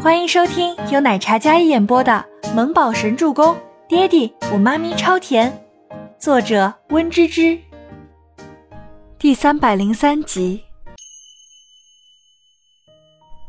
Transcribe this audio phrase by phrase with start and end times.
[0.00, 3.52] 欢迎收听由奶茶嘉一演播的《萌宝神助攻》，
[3.88, 5.52] 爹地我妈咪超甜，
[6.16, 7.58] 作者温芝芝。
[9.18, 10.62] 第三百零三集。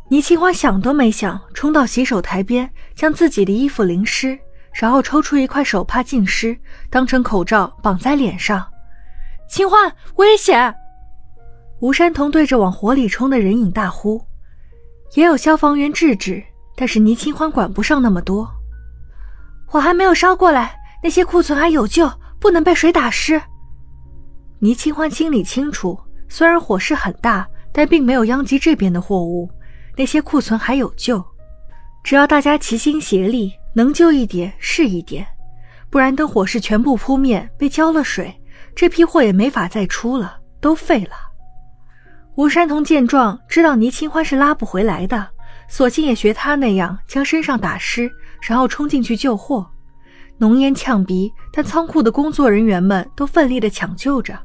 [0.10, 4.38] 倪清欢想都没想，冲到洗手台边，将自己的衣服淋湿，
[4.74, 6.58] 然后抽出一块手帕浸湿，
[6.90, 8.68] 当成口罩绑在脸上。
[9.48, 10.74] 清欢，危险！
[11.82, 14.20] 吴山童对着往火里冲的人影大呼。
[15.16, 16.44] 也有消防员制止，
[16.76, 18.48] 但是倪清欢管不上那么多。
[19.66, 23.42] 火还没有烧过来，那些库存还有救，不能被水打湿。
[24.60, 25.98] 倪清欢心里清楚，
[26.28, 29.50] 虽然火势很大，但并没有殃及这边的货物，
[29.96, 31.24] 那些库存还有救。
[32.04, 35.26] 只要大家齐心协力，能救一点是一点，
[35.90, 38.34] 不然等火势全部扑灭，被浇了水，
[38.76, 41.29] 这批货也没法再出了，都废了。
[42.40, 45.28] 吴山童见状，知道倪清欢是拉不回来的，
[45.68, 48.10] 索性也学他那样，将身上打湿，
[48.42, 49.70] 然后冲进去救货。
[50.38, 54.40] 浓烟呛鼻，但仓库的工作人员们都奋力的抢救着，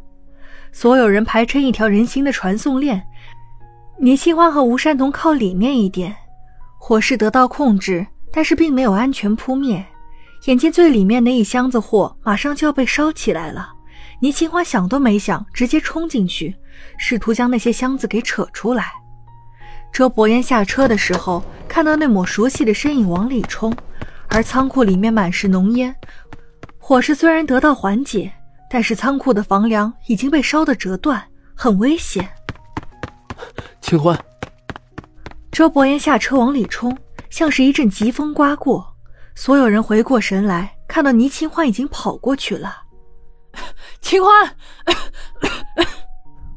[0.72, 3.00] 所有人排成一条人形的传送链。
[4.00, 6.16] 倪清欢和吴山童靠里面一点，
[6.80, 9.86] 火势得到控制，但是并没有安全扑灭。
[10.46, 13.72] 眼见最里面那一箱子货马上就要被烧起来了，
[14.24, 16.56] 倪清欢想都没想，直接冲进去。
[16.96, 18.90] 试图将那些箱子给扯出来。
[19.92, 23.70] 周伯言下车的时候，看到那抹熟悉的身影往里冲，
[24.28, 25.94] 而仓库里面满是浓烟。
[26.78, 28.32] 火势虽然得到缓解，
[28.70, 31.22] 但是仓库的房梁已经被烧得折断，
[31.54, 32.26] 很危险。
[33.82, 34.18] 清欢，
[35.52, 36.96] 周伯言下车往里冲，
[37.28, 38.96] 像是一阵疾风刮过。
[39.34, 42.83] 所有人回过神来，看到倪清欢已经跑过去了。
[44.00, 44.56] 清欢。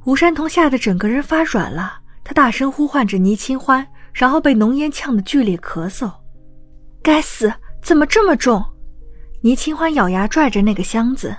[0.06, 6.12] 吴山童吓得整个人发软了，他大声呼唤着倪清欢，然后被浓烟呛得剧烈咳嗽。
[7.04, 8.64] 该死，怎么这么重？
[9.42, 11.36] 倪清欢咬牙拽着那个箱子，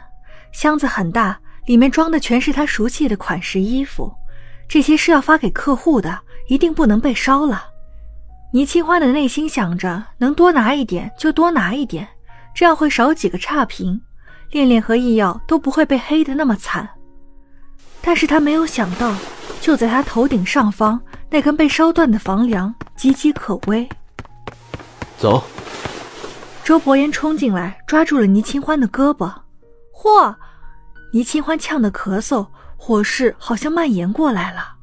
[0.53, 4.15] 箱子很大，里面装的全是他熟悉的款式衣服，
[4.69, 7.65] 这些是要发给客户的，一定不能被烧了。
[8.53, 12.09] 倪清欢的内心想着，能多拿一点就多拿一点，
[12.55, 14.01] 这样会少几个差评，
[14.51, 16.89] 恋恋和易耀都不会被黑的那么惨。
[18.01, 19.15] 但是他没有想到，
[19.61, 21.01] 就在他头顶上方
[21.31, 23.89] 那根被烧断的房梁岌岌可危。
[25.19, 25.43] 走！
[26.65, 29.33] 周伯言冲进来，抓住了倪清欢的胳膊。
[29.93, 30.35] 嚯！
[31.13, 34.77] 倪清欢呛得咳嗽，火势好像蔓延过来了。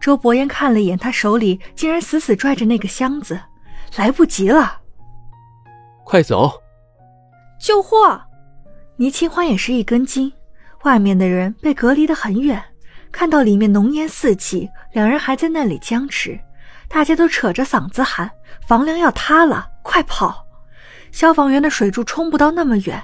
[0.00, 3.40] 周伯言看了一眼他手里，竟然死死拽着那个箱子，
[3.96, 4.80] 来不及了！
[6.04, 6.52] 快走！
[7.60, 8.20] 救祸！
[8.98, 10.32] 倪清欢也是一根筋。
[10.82, 12.62] 外面的人被隔离得很远，
[13.10, 16.38] 看到里面浓烟四起，两人还在那里僵持，
[16.88, 18.30] 大家都扯着嗓子喊
[18.66, 20.44] ：“房梁要塌了，快跑！”
[21.10, 23.02] 消防员的水柱冲不到那么远。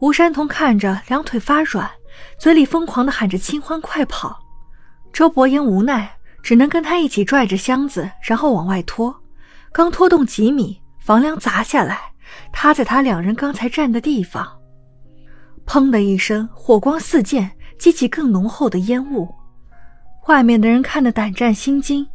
[0.00, 1.88] 吴山童看着，两腿发软，
[2.38, 4.38] 嘴里疯狂地喊着：“清欢，快跑！”
[5.12, 9.14] 周伯言无奈，只能跟他一起拽着箱子，然后往外拖。
[9.72, 12.12] 刚拖动几米，房梁砸下来，
[12.52, 14.46] 塌在他两人刚才站的地方。
[15.76, 19.28] 砰的一声，火光四溅，激起更浓厚的烟雾。
[20.26, 22.08] 外面的人看得胆战心惊，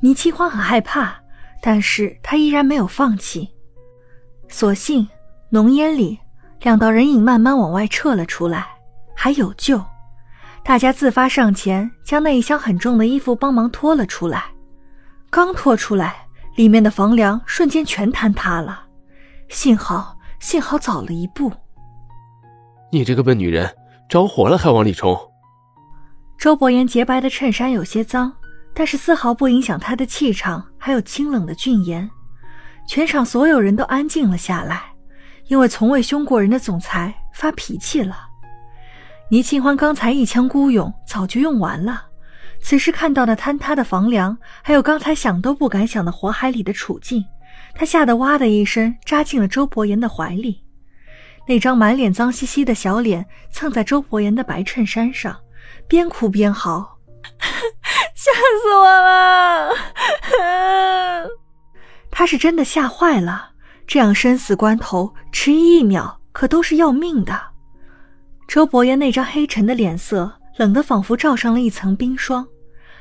[0.00, 1.14] 倪清欢很害怕，
[1.62, 3.48] 但是他依然没有放弃。
[4.48, 5.06] 所幸，
[5.48, 6.18] 浓烟里
[6.62, 8.66] 两道人影慢慢往外撤了出来，
[9.14, 9.80] 还有救。
[10.64, 14.46] 大家自发上前，将那一箱很重的衣服帮忙拖了出来。
[15.30, 16.26] 刚拖出来，
[16.56, 18.86] 里面的房梁瞬间全坍塌了。
[19.50, 21.52] 幸好，幸好早了一步。
[22.94, 23.68] 你这个笨女人，
[24.08, 25.18] 着火了还往里冲！
[26.38, 28.32] 周伯言洁白的衬衫有些脏，
[28.72, 32.08] 但是丝毫不影响他的气场，还有清冷的俊颜。
[32.86, 34.80] 全场所有人都安静了下来，
[35.48, 38.16] 因为从未凶过人的总裁发脾气了。
[39.28, 42.00] 倪清欢刚才一腔孤勇早就用完了，
[42.62, 47.24] 此时看到那坍塌的房梁，还有刚才想都不敢想的火海里的处境，
[47.74, 50.63] 他吓得哇的一声扎进了周伯言的怀里。
[51.46, 55.38] 那张满脸脏兮兮的小脸蹭在周伯言的白衬衫上，
[55.86, 56.98] 边哭边嚎：
[58.14, 58.30] “吓
[58.62, 59.70] 死我了！”
[62.10, 63.50] 他是真的吓坏了。
[63.86, 67.38] 这样生死关头，迟疑一秒可都是要命的。
[68.48, 72.46] 周伯言那张黑沉的脸色冷得仿佛罩上了一层冰霜。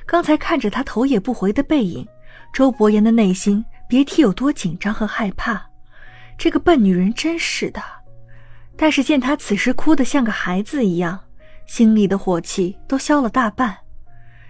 [0.05, 2.05] 刚才看着他头也不回的背影，
[2.51, 5.65] 周伯言的内心别提有多紧张和害怕。
[6.37, 7.81] 这个笨女人真是的。
[8.75, 11.19] 但是见他此时哭得像个孩子一样，
[11.65, 13.75] 心里的火气都消了大半。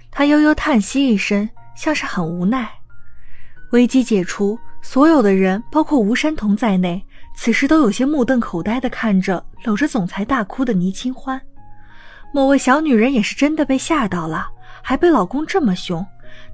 [0.10, 2.70] 他悠悠叹息一声，像是很无奈。
[3.72, 7.04] 危机解除，所有的人，包括吴山童在内，
[7.36, 11.42] 此时都有些目瞪口呆地看着搂着总裁大哭的倪清欢。
[12.32, 14.48] 某位小女人也是真的被吓到了，
[14.82, 16.06] 还被老公这么凶，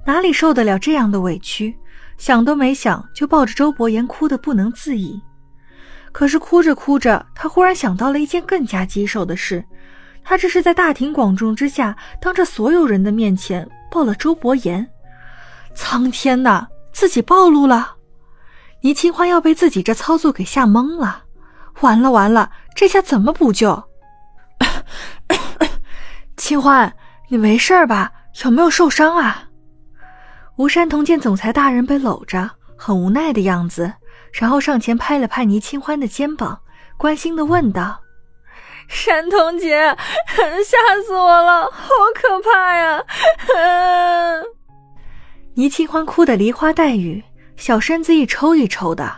[0.04, 1.76] 哪里受得了这样的委屈？
[2.18, 5.20] 想都没想就抱着周伯言哭得不能自已。
[6.12, 9.64] 可是哭着哭着，她忽然想到了一件更加棘手的事：
[10.24, 14.88] 她这是在大庭广众之下，当着所有人的面前抱了周伯言。
[15.74, 17.94] 苍天呐，自己暴露了！
[18.82, 21.24] 倪清欢要被自己这操作给吓懵了。
[21.80, 23.82] 完了完了，这下怎么补救？
[26.36, 26.92] 清欢，
[27.28, 28.12] 你没事吧？
[28.44, 29.44] 有没有受伤啊？
[30.56, 33.92] 吴山童见总裁大人被搂着，很无奈的样子，
[34.32, 36.60] 然后上前拍了拍倪清欢的肩膀，
[36.96, 38.00] 关心的问道
[38.88, 39.96] ：“山童姐，
[40.64, 43.02] 吓死我了，好可怕呀！”
[45.54, 47.22] 倪清欢哭得梨花带雨，
[47.56, 49.12] 小身子一抽一抽的，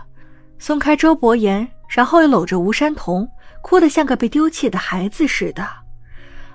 [0.59, 3.29] 松开周伯言，然后又搂着吴山童，
[3.63, 5.69] 哭得像个被丢弃的孩子似的。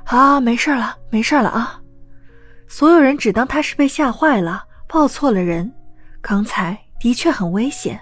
[0.05, 1.79] 啊，没事了，没事了啊！
[2.67, 5.71] 所有人只当他是被吓坏了，抱错了人。
[6.21, 7.99] 刚才的确很危险，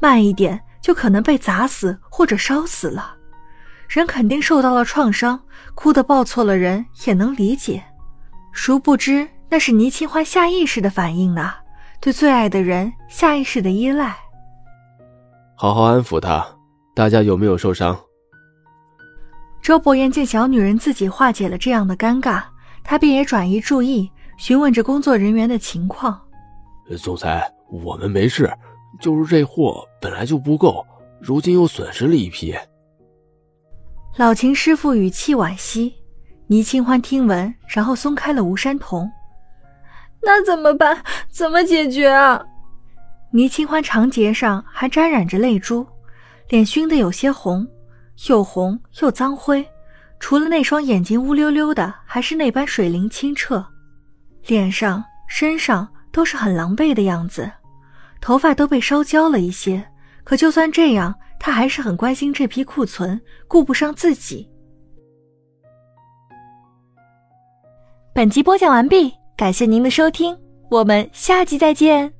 [0.00, 3.16] 慢一点就可能被砸死或者烧死了。
[3.88, 5.40] 人肯定受到了创伤，
[5.74, 7.82] 哭的抱错了人也能理解。
[8.52, 11.52] 殊不知那是倪清欢下意识的反应呢，
[12.00, 14.16] 对最爱的人下意识的依赖。
[15.54, 16.44] 好好安抚他，
[16.94, 17.98] 大家有没有受伤？
[19.62, 22.42] 周伯言见小女人自己化解了这样的尴尬，
[22.82, 26.20] 他便也转移注意，询问着工作人员的情况。
[26.98, 28.52] 总裁，我们没事，
[29.00, 30.84] 就是这货本来就不够，
[31.20, 32.54] 如今又损失了一批。
[34.16, 35.94] 老秦师傅语气惋惜。
[36.46, 39.10] 倪清欢听闻，然后松开了吴山童。
[40.22, 41.02] 那怎么办？
[41.30, 42.44] 怎么解决啊？
[43.32, 45.86] 倪清欢长睫上还沾染着泪珠，
[46.50, 47.66] 脸熏得有些红。
[48.28, 49.66] 又红又脏灰，
[50.20, 53.64] 除了那双眼睛乌溜溜的，还是那般水灵清澈。
[54.46, 57.50] 脸上、身上都是很狼狈的样子，
[58.24, 59.86] 头发都被烧焦了一些。
[60.24, 64.50] 可就算这样，他还是很关心这批库存，顾不上自己。
[68.14, 70.34] 本集播讲完毕，感谢您的收听，
[70.70, 72.10] 我们下集再见。